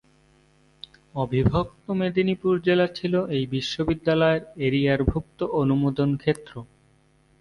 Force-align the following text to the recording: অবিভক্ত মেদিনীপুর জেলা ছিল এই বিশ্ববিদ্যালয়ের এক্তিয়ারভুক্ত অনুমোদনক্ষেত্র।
অবিভক্ত 1.15 1.83
মেদিনীপুর 1.91 2.53
জেলা 2.59 2.87
ছিল 2.97 3.13
এই 3.35 3.43
বিশ্ববিদ্যালয়ের 3.47 4.41
এক্তিয়ারভুক্ত 4.59 5.39
অনুমোদনক্ষেত্র। 5.61 6.53